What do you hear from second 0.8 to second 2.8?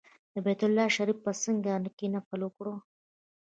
شریف په څنګ کې نفل وکړ.